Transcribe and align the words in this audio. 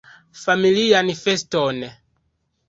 Familian 0.43 1.11
feston! 1.19 1.77